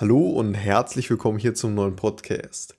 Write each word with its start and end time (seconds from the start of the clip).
Hallo 0.00 0.30
und 0.30 0.54
herzlich 0.54 1.10
willkommen 1.10 1.38
hier 1.38 1.54
zum 1.54 1.74
neuen 1.74 1.94
Podcast. 1.94 2.74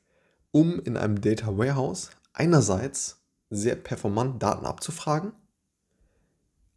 Um 0.50 0.80
in 0.80 0.98
einem 0.98 1.22
Data 1.22 1.56
Warehouse 1.56 2.10
einerseits 2.34 3.22
sehr 3.52 3.76
performant 3.76 4.42
Daten 4.42 4.66
abzufragen, 4.66 5.32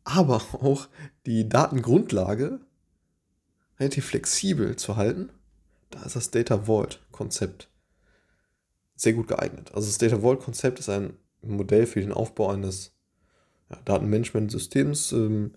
aber 0.05 0.43
auch 0.53 0.89
die 1.25 1.49
Datengrundlage 1.49 2.61
relativ 3.81 4.05
flexibel 4.05 4.77
zu 4.77 4.97
halten, 4.97 5.31
da 5.91 6.03
ist 6.03 6.15
das 6.15 6.31
Data 6.31 6.67
Vault 6.67 7.01
Konzept 7.11 7.71
sehr 8.97 9.15
gut 9.15 9.29
geeignet. 9.29 9.71
Also 9.73 9.89
das 9.89 9.97
Data 9.97 10.21
Vault 10.21 10.41
Konzept 10.41 10.79
ist 10.79 10.91
ein 10.91 11.17
Modell 11.41 11.87
für 11.87 12.03
den 12.03 12.13
Aufbau 12.13 12.51
eines 12.51 12.93
ja, 13.71 13.79
Datenmanagement-Systems, 13.87 15.13
ähm, 15.13 15.55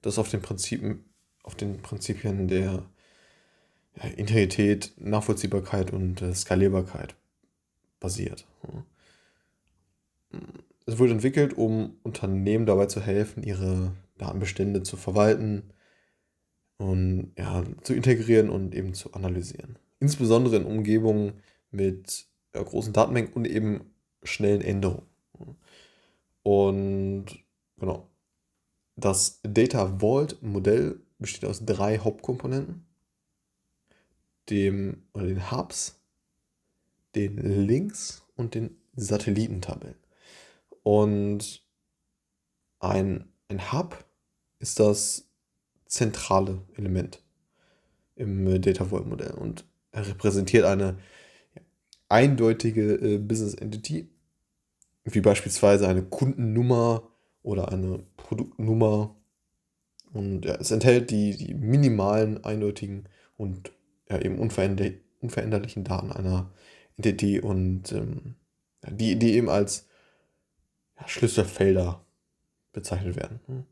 das 0.00 0.18
auf 0.18 0.30
den 0.30 0.40
Prinzipien, 0.40 1.04
auf 1.42 1.56
den 1.56 1.82
Prinzipien 1.82 2.48
der 2.48 2.86
ja, 3.96 4.08
Integrität, 4.10 4.92
Nachvollziehbarkeit 4.98 5.92
und 5.92 6.22
äh, 6.22 6.34
Skalierbarkeit 6.34 7.14
basiert. 7.98 8.46
Es 10.86 10.98
wurde 10.98 11.12
entwickelt, 11.12 11.56
um 11.56 11.96
Unternehmen 12.02 12.66
dabei 12.66 12.86
zu 12.86 13.00
helfen, 13.00 13.42
ihre 13.42 13.92
Datenbestände 14.18 14.82
zu 14.82 14.96
verwalten 14.96 15.70
und 16.78 17.32
ja, 17.36 17.64
zu 17.82 17.94
integrieren 17.94 18.48
und 18.48 18.74
eben 18.74 18.94
zu 18.94 19.12
analysieren. 19.12 19.78
Insbesondere 19.98 20.56
in 20.56 20.64
Umgebungen 20.64 21.34
mit 21.70 22.26
ja, 22.54 22.62
großen 22.62 22.92
Datenmengen 22.92 23.32
und 23.32 23.46
eben 23.46 23.92
schnellen 24.22 24.62
Änderungen. 24.62 25.06
Und 26.42 27.26
genau, 27.78 28.08
das 28.96 29.40
Data 29.42 29.98
Vault 30.00 30.42
Modell 30.42 31.00
besteht 31.18 31.44
aus 31.44 31.64
drei 31.64 31.98
Hauptkomponenten 31.98 32.86
dem, 34.50 35.04
oder 35.12 35.26
den 35.26 35.50
Hubs, 35.50 36.00
den 37.14 37.36
Links 37.66 38.24
und 38.36 38.54
den 38.54 38.76
Satellitentabellen. 38.94 39.98
Und 40.82 41.62
ein, 42.78 43.28
ein 43.48 43.72
Hub 43.72 44.04
ist 44.58 44.80
das 44.80 45.28
zentrale 45.86 46.62
Element 46.76 47.22
im 48.16 48.60
Data 48.60 48.90
Vault 48.90 49.06
Modell 49.06 49.32
und 49.32 49.64
er 49.92 50.06
repräsentiert 50.06 50.64
eine 50.64 50.98
eindeutige 52.08 52.94
äh, 52.94 53.18
Business 53.18 53.54
Entity, 53.54 54.08
wie 55.04 55.20
beispielsweise 55.20 55.88
eine 55.88 56.02
Kundennummer 56.02 57.08
oder 57.42 57.72
eine 57.72 58.04
Produktnummer. 58.16 59.16
Und 60.12 60.44
ja, 60.44 60.56
es 60.56 60.70
enthält 60.70 61.10
die, 61.10 61.36
die 61.36 61.54
minimalen, 61.54 62.44
eindeutigen 62.44 63.08
und 63.36 63.72
ja, 64.10 64.18
eben 64.20 64.38
unveränder 64.38 64.90
unveränderlichen 65.20 65.84
Daten 65.84 66.12
einer 66.12 66.50
Entity 66.96 67.40
und 67.40 67.92
ähm, 67.92 68.34
die, 68.86 69.18
die 69.18 69.34
eben 69.34 69.48
als 69.48 69.86
ja, 70.98 71.06
Schlüsselfelder 71.08 72.04
bezeichnet 72.72 73.16
werden. 73.16 73.40
Hm? 73.46 73.64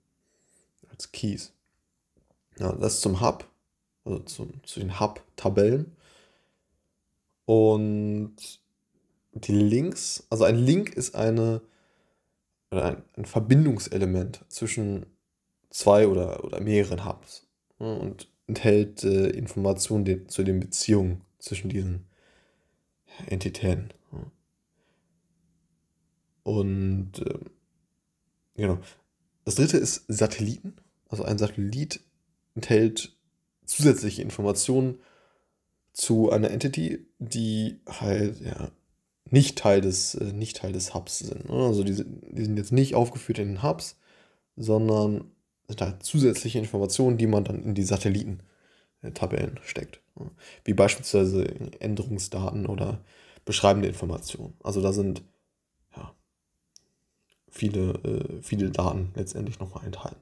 Als 0.91 1.13
Keys. 1.13 1.53
Ja, 2.59 2.73
das 2.73 3.01
zum 3.01 3.21
Hub, 3.21 3.49
also 4.05 4.19
zu, 4.21 4.49
zu 4.65 4.81
den 4.81 5.01
Hub-Tabellen. 5.01 5.97
Und 7.45 8.37
die 9.33 9.53
Links, 9.53 10.27
also 10.29 10.45
ein 10.45 10.57
Link 10.57 10.95
ist 10.95 11.15
eine, 11.15 11.63
ein, 12.71 13.03
ein 13.17 13.25
Verbindungselement 13.25 14.45
zwischen 14.49 15.07
zwei 15.71 16.09
oder, 16.09 16.45
oder 16.45 16.61
mehreren 16.61 17.05
Hubs. 17.05 17.47
Und 17.79 18.29
enthält 18.49 19.05
äh, 19.05 19.29
Informationen 19.29 20.05
de 20.05 20.27
zu 20.27 20.43
den 20.43 20.59
Beziehungen 20.59 21.21
zwischen 21.39 21.69
diesen 21.69 22.07
Entitäten. 23.27 23.91
Und 26.43 27.21
äh, 27.21 27.39
genau. 28.57 28.79
Das 29.45 29.57
dritte 29.57 29.77
ist 29.77 30.05
Satelliten. 30.09 30.77
Also 31.09 31.25
ein 31.25 31.39
Satellit 31.39 32.01
enthält 32.55 33.17
zusätzliche 33.67 34.23
Informationen 34.23 34.99
zu 35.93 36.31
einer 36.31 36.51
Entity, 36.51 37.07
die 37.19 37.81
halt 37.87 38.41
ja, 38.41 38.71
nicht 39.31 39.59
Teil 39.59 39.81
des, 39.81 40.15
äh, 40.15 40.33
nicht 40.33 40.57
Teil 40.57 40.73
des 40.73 40.95
Hubs 40.95 41.19
sind. 41.19 41.49
Ne? 41.49 41.55
Also 41.55 41.85
die, 41.85 41.93
die 41.95 42.45
sind 42.45 42.57
jetzt 42.57 42.73
nicht 42.73 42.95
aufgeführt 42.95 43.39
in 43.39 43.49
den 43.49 43.63
Hubs, 43.63 43.97
sondern 44.57 45.31
sind 45.69 45.81
halt 45.81 46.03
zusätzliche 46.03 46.59
Informationen, 46.59 47.19
die 47.19 47.27
man 47.27 47.45
dann 47.45 47.63
in 47.63 47.75
die 47.75 47.83
Satellitentabellen 47.83 49.61
steckt. 49.63 50.01
Wie 50.65 50.75
beispielsweise 50.75 51.45
Änderungsdaten 51.79 52.67
oder 52.67 53.01
beschreibende 53.45 53.89
Informationen. 53.89 54.55
Also 54.63 54.81
da 54.81 54.93
sind 54.93 55.23
ja, 55.97 56.15
viele, 57.49 57.93
äh, 58.03 58.43
viele 58.43 58.71
Daten 58.71 59.13
letztendlich 59.15 59.59
nochmal 59.61 59.85
enthalten. 59.85 60.21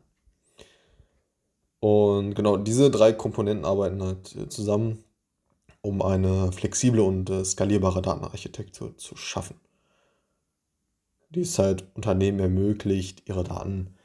Und 1.81 2.35
genau 2.35 2.57
diese 2.57 2.91
drei 2.91 3.13
Komponenten 3.13 3.65
arbeiten 3.65 4.03
halt 4.03 4.35
äh, 4.35 4.49
zusammen, 4.49 5.05
um 5.81 6.03
eine 6.03 6.51
flexible 6.53 7.01
und 7.01 7.31
äh, 7.31 7.45
skalierbare 7.45 8.03
Datenarchitektur 8.03 8.97
zu 8.97 9.17
schaffen. 9.17 9.61
Die 11.31 11.41
es 11.41 11.59
halt 11.59 11.85
Unternehmen 11.95 12.41
ermöglicht, 12.41 13.29
ihre 13.29 13.45
Daten 13.45 13.96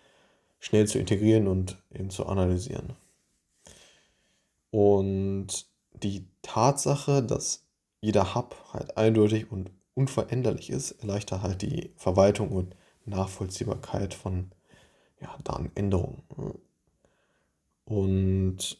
schnell 0.62 0.88
zu 0.88 1.00
integrieren 1.00 1.48
und 1.48 1.78
eben 1.92 2.10
zu 2.10 2.28
analysieren. 2.28 2.94
Und 4.70 5.66
die 5.92 6.28
Tatsache, 6.44 7.22
dass 7.22 7.66
jeder 8.00 8.36
Hub 8.36 8.56
halt 8.72 8.96
eindeutig 8.96 9.52
und 9.52 9.72
unveränderlich 9.96 10.70
ist, 10.70 10.92
erleichtert 10.92 11.42
halt 11.42 11.62
die 11.62 11.92
Verwaltung 11.98 12.52
und 12.52 12.76
Nachvollziehbarkeit 13.06 14.14
von 14.14 14.52
ja, 15.20 15.36
Datenänderungen. 15.44 16.22
Und 17.86 18.78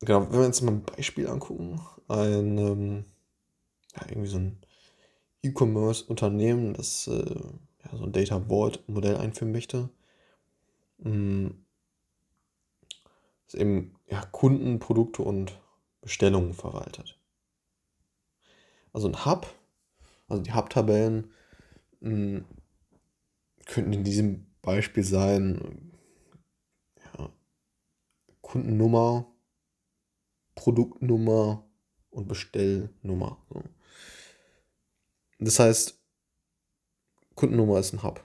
genau, 0.00 0.30
wenn 0.30 0.40
wir 0.40 0.46
uns 0.46 0.62
mal 0.62 0.72
ein 0.72 0.84
Beispiel 0.84 1.28
angucken, 1.28 1.80
ein 2.06 2.56
ähm, 2.56 3.04
ja, 3.96 4.06
irgendwie 4.08 4.28
so 4.28 4.38
ein 4.38 4.58
E-Commerce-Unternehmen, 5.42 6.74
das 6.74 7.08
äh, 7.08 7.34
ja, 7.84 7.96
so 7.96 8.04
ein 8.04 8.12
Data 8.12 8.40
Vault-Modell 8.48 9.16
einführen 9.16 9.52
möchte, 9.52 9.90
mh, 10.98 11.50
eben 13.54 13.96
ja, 14.06 14.24
Kunden, 14.26 14.78
Produkte 14.78 15.22
und 15.22 15.58
Bestellungen 16.00 16.54
verwaltet. 16.54 17.18
Also 18.92 19.08
ein 19.08 19.24
Hub, 19.24 19.46
also 20.28 20.42
die 20.42 20.52
Hub-Tabellen 20.54 21.32
könnten 22.00 23.92
in 23.92 24.04
diesem 24.04 24.46
Beispiel 24.62 25.04
sein 25.04 25.92
ja, 26.96 27.30
Kundennummer, 28.40 29.26
Produktnummer 30.54 31.64
und 32.10 32.28
Bestellnummer. 32.28 33.44
Das 35.38 35.58
heißt, 35.58 36.00
Kundennummer 37.34 37.78
ist 37.78 37.92
ein 37.92 38.02
Hub, 38.02 38.24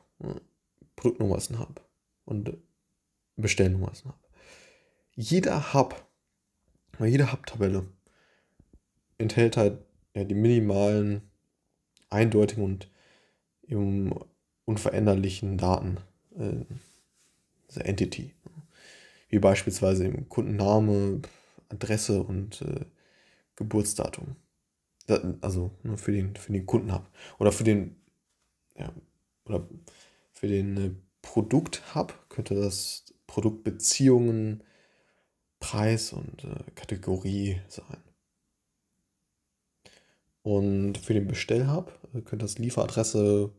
Produktnummer 0.96 1.38
ist 1.38 1.52
ein 1.52 1.60
Hub 1.60 1.83
und 2.26 2.58
Bestellnummer 3.36 3.92
ist 3.92 4.06
ein 4.06 4.10
Hub. 4.10 4.30
Jeder 5.16 5.74
Hub, 5.74 6.06
jede 7.00 7.32
Hub-Tabelle 7.32 7.88
enthält 9.18 9.58
halt 9.58 9.80
ja, 10.16 10.24
die 10.24 10.36
minimalen, 10.36 11.22
eindeutigen 12.10 12.64
und 12.64 12.90
eben 13.68 14.14
unveränderlichen 14.66 15.58
Daten 15.58 15.98
äh, 16.38 16.66
dieser 17.70 17.86
Entity. 17.86 18.34
Wie 19.30 19.40
beispielsweise 19.40 20.06
im 20.06 20.30
Kundenname, 20.30 21.22
Adresse 21.70 22.22
und 22.22 22.62
äh, 22.62 22.86
Geburtsdatum. 23.56 24.36
Das, 25.08 25.22
also 25.42 25.72
nur 25.84 25.98
für 25.98 26.12
den, 26.12 26.36
für 26.36 26.54
den 26.54 26.66
Kundenhub. 26.66 27.10
Oder 27.40 27.52
für 27.52 27.64
den, 27.64 27.96
ja, 28.78 28.94
oder 29.46 29.68
für 30.34 30.48
den 30.48 30.78
äh, 30.78 30.92
Produkt-Hub 31.24 32.30
könnte 32.30 32.54
das 32.54 33.06
Produktbeziehungen, 33.26 34.64
Preis 35.60 36.14
und 36.14 36.44
äh, 36.44 36.72
Kategorie 36.76 37.60
sein. 37.68 38.04
Und 40.44 40.98
für 41.00 41.16
den 41.16 41.28
Bestellhub 41.28 41.98
äh, 42.14 42.22
könnte 42.22 42.46
das 42.46 42.60
Lieferadresse, 42.60 43.52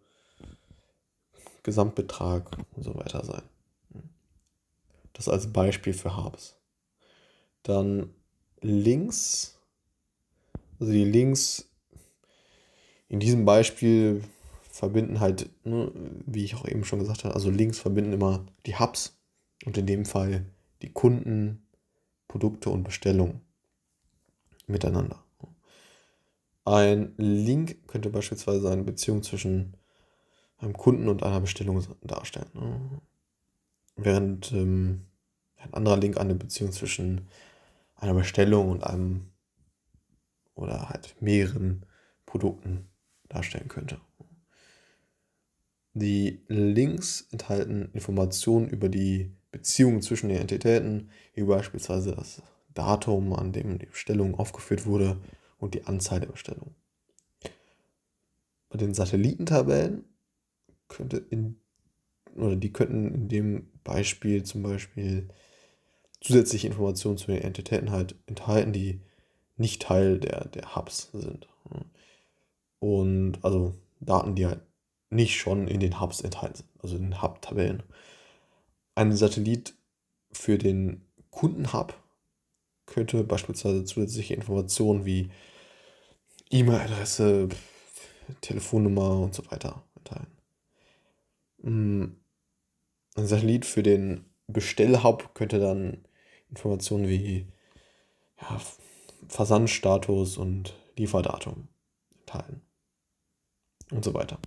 Gesamtbetrag 1.64 2.56
und 2.76 2.82
so 2.84 2.94
weiter 2.94 3.24
sein. 3.24 3.42
Das 5.14 5.28
als 5.28 5.50
Beispiel 5.50 5.94
für 5.94 6.22
Hubs. 6.22 6.56
Dann 7.62 8.14
links, 8.60 9.58
also 10.78 10.92
die 10.92 11.04
Links 11.04 11.70
in 13.08 13.18
diesem 13.18 13.46
Beispiel 13.46 14.22
verbinden 14.84 15.20
halt, 15.20 15.50
ne, 15.64 15.90
wie 16.26 16.44
ich 16.44 16.54
auch 16.54 16.66
eben 16.66 16.84
schon 16.84 16.98
gesagt 16.98 17.24
habe, 17.24 17.34
also 17.34 17.50
Links 17.50 17.78
verbinden 17.78 18.12
immer 18.12 18.44
die 18.66 18.78
Hubs 18.78 19.16
und 19.64 19.78
in 19.78 19.86
dem 19.86 20.04
Fall 20.04 20.44
die 20.82 20.92
Kunden, 20.92 21.66
Produkte 22.28 22.70
und 22.70 22.84
Bestellungen. 22.84 23.40
miteinander. 24.66 25.22
Ein 26.64 27.12
Link 27.18 27.86
könnte 27.86 28.08
beispielsweise 28.08 28.70
eine 28.70 28.82
Beziehung 28.82 29.22
zwischen 29.22 29.76
einem 30.56 30.72
Kunden 30.72 31.08
und 31.08 31.22
einer 31.22 31.40
Bestellung 31.40 31.84
darstellen. 32.02 32.48
Ne? 32.54 33.00
Während 33.96 34.52
ähm, 34.52 35.02
ein 35.56 35.74
anderer 35.74 35.98
Link 35.98 36.16
eine 36.16 36.34
Beziehung 36.34 36.72
zwischen 36.72 37.28
einer 37.96 38.14
Bestellung 38.14 38.70
und 38.70 38.84
einem 38.84 39.26
oder 40.54 40.88
halt 40.88 41.20
mehreren 41.20 41.84
Produkten 42.24 42.88
darstellen 43.28 43.68
könnte. 43.68 44.00
Die 45.94 46.40
Links 46.48 47.28
enthalten 47.30 47.88
Informationen 47.92 48.68
über 48.68 48.88
die 48.88 49.30
Beziehungen 49.52 50.02
zwischen 50.02 50.28
den 50.28 50.40
Entitäten, 50.40 51.10
wie 51.34 51.44
beispielsweise 51.44 52.12
das 52.16 52.42
Datum, 52.74 53.32
an 53.32 53.52
dem 53.52 53.78
die 53.78 53.86
Bestellung 53.86 54.34
aufgeführt 54.34 54.86
wurde 54.86 55.20
und 55.58 55.74
die 55.74 55.84
Anzahl 55.84 56.18
der 56.18 56.26
Bestellungen. 56.26 56.74
Bei 58.68 58.78
den 58.78 58.92
Satellitentabellen 58.92 60.04
könnte 60.88 61.18
in, 61.30 61.60
oder 62.34 62.56
die 62.56 62.72
könnten 62.72 63.14
in 63.14 63.28
dem 63.28 63.70
Beispiel 63.84 64.42
zum 64.42 64.64
Beispiel 64.64 65.28
zusätzliche 66.20 66.66
Informationen 66.66 67.18
zu 67.18 67.28
den 67.28 67.42
Entitäten 67.42 67.92
halt 67.92 68.16
enthalten, 68.26 68.72
die 68.72 69.00
nicht 69.56 69.82
Teil 69.82 70.18
der, 70.18 70.48
der 70.48 70.74
Hubs 70.74 71.10
sind. 71.12 71.46
Und 72.80 73.38
also 73.44 73.78
Daten, 74.00 74.34
die 74.34 74.46
halt 74.46 74.60
nicht 75.14 75.38
schon 75.38 75.68
in 75.68 75.80
den 75.80 76.00
Hubs 76.00 76.20
enthalten 76.20 76.56
sind, 76.56 76.68
also 76.82 76.96
in 76.96 77.02
den 77.02 77.22
Hub-Tabellen. 77.22 77.82
Ein 78.94 79.12
Satellit 79.16 79.74
für 80.32 80.58
den 80.58 81.04
Kundenhub 81.30 81.94
könnte 82.86 83.24
beispielsweise 83.24 83.84
zusätzliche 83.84 84.34
Informationen 84.34 85.04
wie 85.04 85.30
E-Mail-Adresse, 86.50 87.48
Telefonnummer 88.40 89.18
und 89.20 89.34
so 89.34 89.50
weiter 89.50 89.84
enthalten. 89.96 90.36
Mm, 91.62 92.04
ein 93.16 93.26
Satellit 93.26 93.64
für 93.64 93.82
den 93.82 94.24
Bestellhub 94.46 95.34
könnte 95.34 95.58
dann 95.58 96.04
Informationen 96.50 97.08
wie 97.08 97.46
ja, 98.40 98.60
Versandstatus 99.28 100.36
und 100.36 100.74
Lieferdatum 100.96 101.68
enthalten 102.20 102.62
und 103.90 104.04
so 104.04 104.14
weiter. 104.14 104.38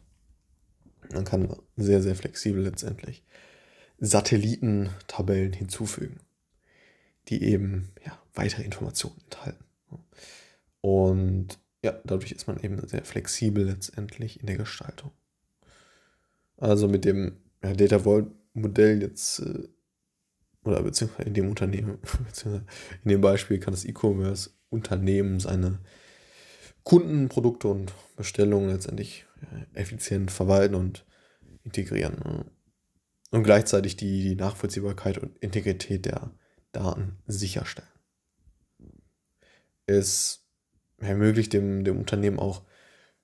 Man 1.13 1.25
kann 1.25 1.55
sehr, 1.75 2.01
sehr 2.01 2.15
flexibel 2.15 2.63
letztendlich 2.63 3.23
Satellitentabellen 3.99 5.53
hinzufügen, 5.53 6.19
die 7.29 7.43
eben 7.43 7.91
ja, 8.05 8.17
weitere 8.33 8.63
Informationen 8.63 9.17
enthalten. 9.23 9.63
Und 10.81 11.59
ja, 11.83 11.99
dadurch 12.03 12.31
ist 12.31 12.47
man 12.47 12.59
eben 12.59 12.85
sehr 12.87 13.03
flexibel 13.03 13.65
letztendlich 13.65 14.39
in 14.39 14.47
der 14.47 14.57
Gestaltung. 14.57 15.11
Also 16.57 16.87
mit 16.87 17.05
dem 17.05 17.37
ja, 17.63 17.73
Data 17.73 17.99
Vault 17.99 18.27
Modell 18.53 19.01
jetzt 19.01 19.39
äh, 19.39 19.67
oder 20.63 20.81
beziehungsweise 20.83 21.27
in 21.27 21.33
dem 21.33 21.49
Unternehmen, 21.49 21.99
beziehungsweise 22.25 22.65
in 23.03 23.09
dem 23.09 23.21
Beispiel 23.21 23.59
kann 23.59 23.73
das 23.73 23.85
E-Commerce 23.85 24.51
Unternehmen 24.69 25.39
seine 25.39 25.79
Kunden, 26.87 27.27
Produkte 27.27 27.67
und 27.67 27.91
Bestellungen 28.15 28.69
letztendlich 28.69 29.25
effizient 29.73 30.31
verwalten 30.31 30.73
und 30.73 31.05
integrieren. 31.65 32.15
Ne? 32.23 32.45
Und 33.31 33.43
gleichzeitig 33.43 33.97
die, 33.97 34.23
die 34.23 34.35
Nachvollziehbarkeit 34.35 35.17
und 35.17 35.37
Integrität 35.39 36.05
der 36.05 36.31
Daten 36.71 37.17
sicherstellen. 37.27 37.89
Es 39.85 40.45
ermöglicht 40.97 41.51
dem, 41.51 41.83
dem 41.83 41.99
Unternehmen 41.99 42.39
auch 42.39 42.63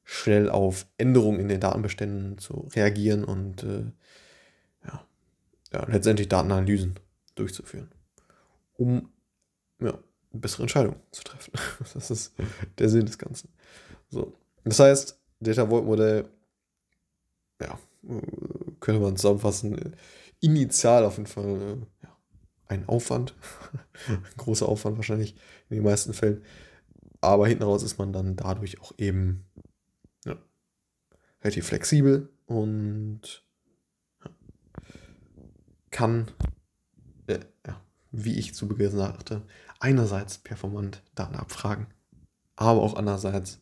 schnell 0.04 0.50
auf 0.50 0.86
Änderungen 0.98 1.40
in 1.40 1.48
den 1.48 1.62
Datenbeständen 1.62 2.40
zu 2.40 2.68
reagieren 2.76 3.24
und 3.24 3.64
äh, 3.64 3.86
ja, 4.86 5.08
ja, 5.72 5.86
letztendlich 5.88 6.28
Datenanalysen 6.28 7.00
durchzuführen, 7.36 7.94
um 8.74 9.14
ja, 9.80 9.98
bessere 10.34 10.64
Entscheidungen 10.64 11.00
zu 11.12 11.24
treffen. 11.24 11.54
Das 11.94 12.12
ist 12.12 12.34
der 12.78 12.90
Sinn 12.90 13.06
des 13.06 13.18
Ganzen. 13.18 13.50
So. 14.10 14.34
Das 14.64 14.80
heißt, 14.80 15.20
Data 15.40 15.68
Vault 15.68 15.86
Modell, 15.86 16.30
ja, 17.62 17.80
könnte 18.80 19.02
man 19.02 19.16
zusammenfassen, 19.16 19.96
initial 20.40 21.06
auf 21.06 21.18
jeden 21.18 21.28
Fall 21.28 21.88
ja, 22.02 22.18
ein 22.68 22.88
Aufwand, 22.88 23.36
ein 24.08 24.24
großer 24.38 24.68
Aufwand 24.68 24.98
wahrscheinlich 24.98 25.36
in 25.70 25.78
den 25.78 25.84
meisten 25.84 26.14
Fällen, 26.14 26.44
aber 27.22 27.48
hinten 27.48 27.64
raus 27.64 27.84
ist 27.84 27.98
man 27.98 28.12
dann 28.12 28.36
dadurch 28.36 28.82
auch 28.82 28.94
eben 28.98 29.46
ja, 30.26 30.38
relativ 31.42 31.68
flexibel 31.68 32.30
und 32.46 33.46
kann, 35.92 36.28
äh, 36.28 36.48
wie 38.14 38.38
ich 38.40 38.54
zu 38.54 38.68
Beginn 38.68 38.92
sagte, 38.92 39.42
einerseits 39.80 40.38
performant 40.38 41.02
Daten 41.16 41.36
abfragen, 41.36 41.88
aber 42.56 42.82
auch 42.82 42.96
andererseits 42.96 43.60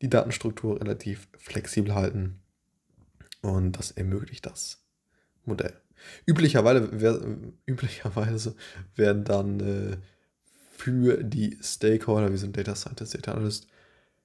die 0.00 0.08
Datenstruktur 0.08 0.80
relativ 0.80 1.28
flexibel 1.36 1.94
halten. 1.94 2.40
Und 3.42 3.72
das 3.72 3.90
ermöglicht 3.90 4.46
das 4.46 4.82
Modell. 5.44 5.74
Üblicherweise, 6.24 6.88
üblicherweise 7.66 8.54
werden 8.94 9.24
dann 9.24 9.60
äh, 9.60 9.96
für 10.76 11.22
die 11.22 11.58
Stakeholder, 11.60 12.32
wie 12.32 12.38
sind 12.38 12.56
Data 12.56 12.74
Scientist, 12.74 13.14
Data 13.14 13.32
Analyst, 13.32 13.66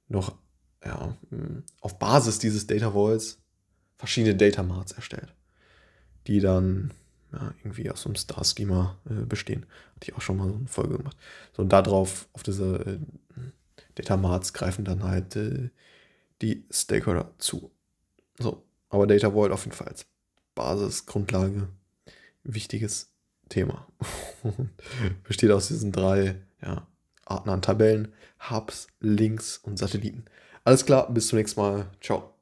noch 0.08 0.38
ja, 0.86 1.18
auf 1.82 1.98
Basis 1.98 2.40
dieses 2.40 2.68
Data 2.68 2.94
Vaults 2.94 3.42
verschiedene 3.98 4.36
Data 4.36 4.64
Marts 4.64 4.92
erstellt, 4.92 5.34
die 6.28 6.40
dann 6.40 6.92
ja, 7.36 7.54
irgendwie 7.60 7.90
aus 7.92 8.02
so 8.02 8.10
einem 8.10 8.16
Star-Schema 8.16 8.98
äh, 9.10 9.26
bestehen. 9.26 9.66
Hatte 9.96 10.10
ich 10.10 10.16
auch 10.16 10.22
schon 10.22 10.38
mal 10.38 10.48
so 10.48 10.56
eine 10.56 10.68
Folge 10.68 10.98
gemacht. 10.98 11.18
So, 11.54 11.62
und 11.62 11.70
darauf, 11.70 12.28
auf 12.34 12.44
diese 12.44 12.76
äh, 12.76 13.00
Data 13.96 14.18
Marts 14.18 14.54
greifen 14.54 14.86
dann 14.86 15.04
halt 15.04 15.36
äh, 15.36 15.70
die 16.42 16.66
Stakeholder 16.72 17.32
zu. 17.38 17.72
So, 18.40 18.64
aber 18.90 19.08
Data 19.08 19.32
Vault 19.32 19.52
auf 19.52 19.66
jeden 19.66 19.76
Fall 19.76 19.88
als 19.88 20.06
Basisgrundlage 20.54 21.68
wichtiges 22.44 23.12
Thema. 23.50 23.88
Besteht 25.24 25.52
aus 25.52 25.68
diesen 25.68 25.92
drei 25.92 26.36
ja, 26.62 26.88
Arten 27.26 27.50
an 27.50 27.62
Tabellen, 27.62 28.14
Hubs, 28.50 28.88
Links 29.00 29.57
und 29.57 29.78
Satelliten. 29.78 30.26
Alles 30.64 30.86
klar, 30.86 31.12
bis 31.12 31.28
zum 31.28 31.38
nächsten 31.38 31.59
Mal. 31.59 31.88
Ciao. 32.02 32.34